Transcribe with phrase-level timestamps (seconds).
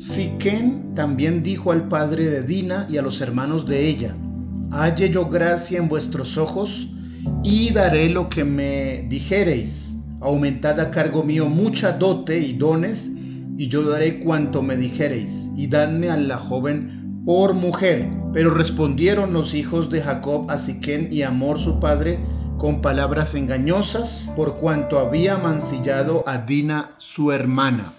[0.00, 4.14] Siquén también dijo al padre de Dina y a los hermanos de ella,
[4.70, 6.88] halle yo gracia en vuestros ojos
[7.44, 9.96] y daré lo que me dijereis.
[10.22, 13.12] Aumentad a cargo mío mucha dote y dones,
[13.58, 18.08] y yo daré cuanto me dijereis, y dadme a la joven por mujer.
[18.32, 22.24] Pero respondieron los hijos de Jacob a Siquén y Amor su padre
[22.56, 27.92] con palabras engañosas, por cuanto había mancillado a Dina su hermana.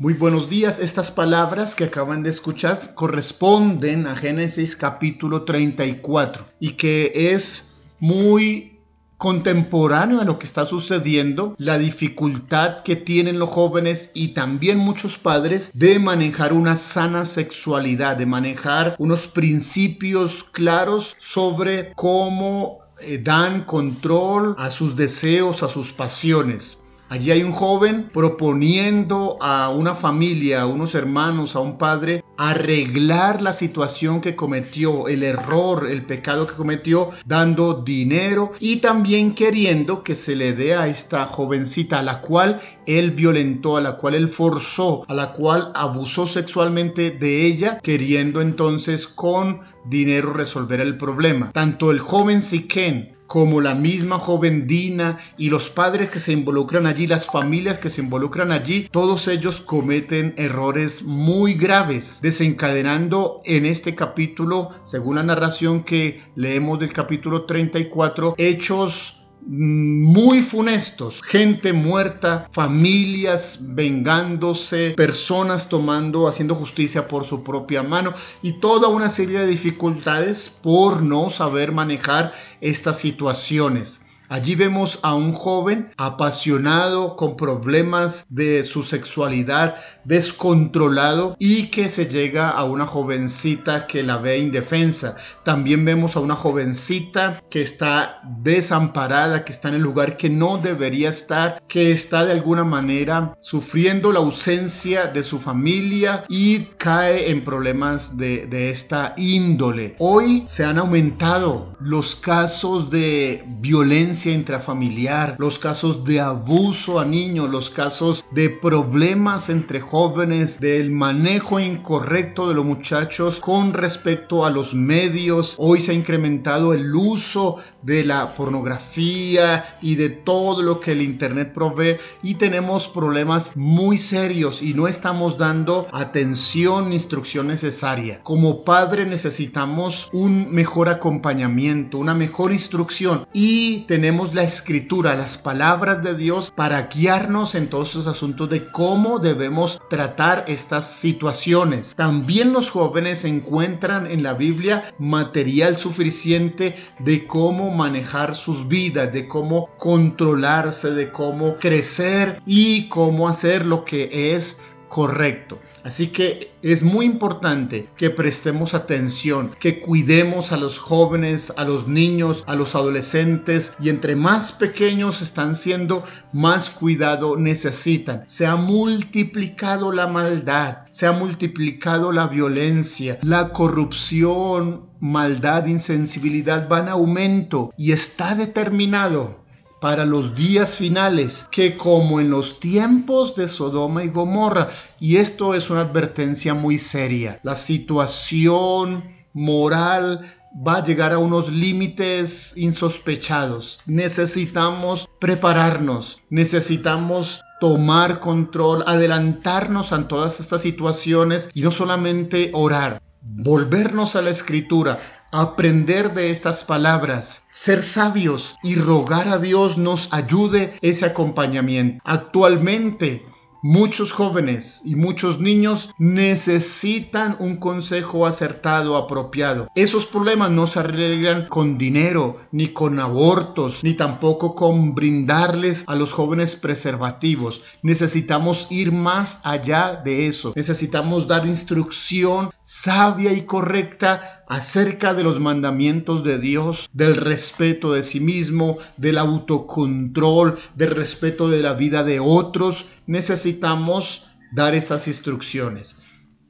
[0.00, 0.78] Muy buenos días.
[0.78, 8.78] Estas palabras que acaban de escuchar corresponden a Génesis capítulo 34 y que es muy
[9.18, 15.18] contemporáneo a lo que está sucediendo, la dificultad que tienen los jóvenes y también muchos
[15.18, 23.64] padres de manejar una sana sexualidad, de manejar unos principios claros sobre cómo eh, dan
[23.64, 26.79] control a sus deseos, a sus pasiones.
[27.10, 33.42] Allí hay un joven proponiendo a una familia, a unos hermanos, a un padre, arreglar
[33.42, 40.04] la situación que cometió, el error, el pecado que cometió, dando dinero y también queriendo
[40.04, 44.14] que se le dé a esta jovencita a la cual él violentó, a la cual
[44.14, 50.96] él forzó, a la cual abusó sexualmente de ella, queriendo entonces con dinero resolver el
[50.96, 51.50] problema.
[51.50, 56.84] Tanto el joven Siquén como la misma joven Dina y los padres que se involucran
[56.84, 63.66] allí, las familias que se involucran allí, todos ellos cometen errores muy graves, desencadenando en
[63.66, 72.48] este capítulo, según la narración que leemos del capítulo 34, hechos muy funestos, gente muerta,
[72.50, 78.12] familias vengándose, personas tomando, haciendo justicia por su propia mano
[78.42, 84.02] y toda una serie de dificultades por no saber manejar estas situaciones.
[84.30, 92.06] Allí vemos a un joven apasionado con problemas de su sexualidad descontrolado y que se
[92.06, 95.16] llega a una jovencita que la ve indefensa.
[95.42, 100.58] También vemos a una jovencita que está desamparada, que está en el lugar que no
[100.58, 107.32] debería estar, que está de alguna manera sufriendo la ausencia de su familia y cae
[107.32, 109.96] en problemas de, esta índole.
[109.98, 117.50] Hoy se han aumentado los casos de violencia intrafamiliar, los casos de abuso a niños,
[117.50, 124.50] los casos de problemas entre jóvenes, del manejo incorrecto de los muchachos con respecto a
[124.50, 125.54] los medios.
[125.56, 131.02] Hoy se ha incrementado el uso de la pornografía y de todo lo que el
[131.02, 138.22] Internet provee y tenemos problemas muy serios y no estamos dando atención, instrucción necesaria.
[138.22, 146.02] Como padre necesitamos un mejor acompañamiento, una mejor instrucción y tenemos la escritura, las palabras
[146.02, 151.94] de Dios para guiarnos en todos esos asuntos de cómo debemos tratar estas situaciones.
[151.94, 159.28] También los jóvenes encuentran en la Biblia material suficiente de cómo manejar sus vidas, de
[159.28, 165.60] cómo controlarse, de cómo crecer y cómo hacer lo que es correcto.
[165.84, 171.88] Así que es muy importante que prestemos atención, que cuidemos a los jóvenes, a los
[171.88, 178.22] niños, a los adolescentes y entre más pequeños están siendo, más cuidado necesitan.
[178.26, 186.88] Se ha multiplicado la maldad, se ha multiplicado la violencia, la corrupción, maldad, insensibilidad van
[186.88, 189.40] a aumento y está determinado
[189.80, 194.68] para los días finales, que como en los tiempos de Sodoma y Gomorra,
[195.00, 200.20] y esto es una advertencia muy seria, la situación moral
[200.54, 203.80] va a llegar a unos límites insospechados.
[203.86, 214.16] Necesitamos prepararnos, necesitamos tomar control, adelantarnos a todas estas situaciones y no solamente orar, volvernos
[214.16, 214.98] a la escritura,
[215.32, 222.02] aprender de estas palabras, ser sabios y rogar a Dios nos ayude ese acompañamiento.
[222.04, 223.24] Actualmente
[223.62, 229.68] Muchos jóvenes y muchos niños necesitan un consejo acertado, apropiado.
[229.74, 235.94] Esos problemas no se arreglan con dinero, ni con abortos, ni tampoco con brindarles a
[235.94, 237.60] los jóvenes preservativos.
[237.82, 240.54] Necesitamos ir más allá de eso.
[240.56, 248.02] Necesitamos dar instrucción sabia y correcta acerca de los mandamientos de Dios, del respeto de
[248.02, 255.98] sí mismo, del autocontrol, del respeto de la vida de otros, necesitamos dar esas instrucciones.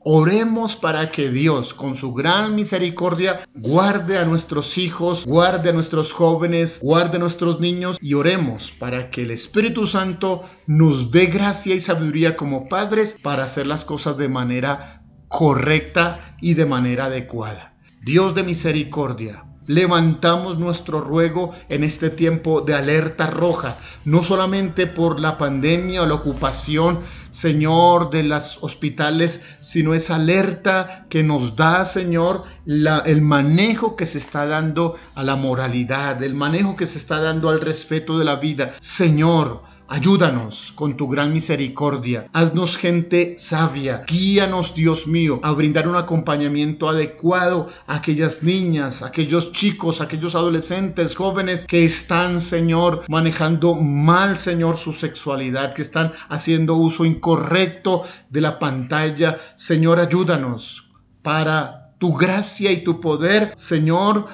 [0.03, 6.15] Oremos para que Dios, con su gran misericordia, guarde a nuestros hijos, guarde a nuestros
[6.15, 11.75] jóvenes, guarde a nuestros niños y oremos para que el Espíritu Santo nos dé gracia
[11.75, 17.71] y sabiduría como padres para hacer las cosas de manera correcta y de manera adecuada.
[18.03, 23.77] Dios de misericordia, levantamos nuestro ruego en este tiempo de alerta roja,
[24.07, 31.05] no solamente por la pandemia o la ocupación, Señor, de los hospitales, sino esa alerta
[31.11, 36.77] que nos da, Señor, el manejo que se está dando a la moralidad, el manejo
[36.77, 38.71] que se está dando al respeto de la vida.
[38.81, 42.29] Señor, Ayúdanos con tu gran misericordia.
[42.33, 44.03] Haznos gente sabia.
[44.07, 51.17] Guíanos, Dios mío, a brindar un acompañamiento adecuado a aquellas niñas, aquellos chicos, aquellos adolescentes,
[51.17, 58.43] jóvenes que están, Señor, manejando mal, Señor, su sexualidad, que están haciendo uso incorrecto de
[58.43, 59.39] la pantalla.
[59.57, 60.89] Señor, ayúdanos
[61.21, 64.27] para tu gracia y tu poder, Señor,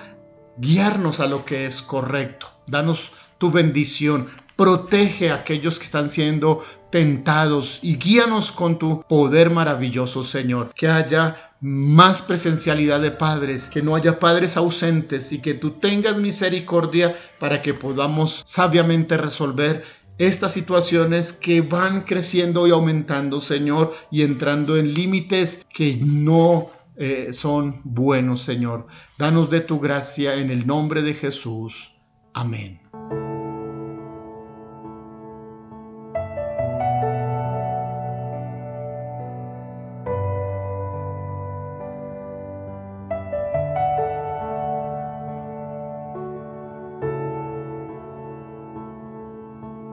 [0.59, 2.47] guiarnos a lo que es correcto.
[2.67, 4.27] Danos tu bendición.
[4.57, 10.73] Protege a aquellos que están siendo tentados y guíanos con tu poder maravilloso, Señor.
[10.75, 16.17] Que haya más presencialidad de padres, que no haya padres ausentes y que tú tengas
[16.17, 19.85] misericordia para que podamos sabiamente resolver
[20.19, 27.31] estas situaciones que van creciendo y aumentando, Señor, y entrando en límites que no eh,
[27.33, 28.87] son buenos, Señor.
[29.19, 31.97] Danos de tu gracia en el nombre de Jesús.
[32.33, 32.81] Amén.